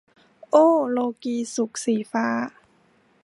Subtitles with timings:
[0.51, 2.27] โอ้ โลกีย์สุข- สีฟ้า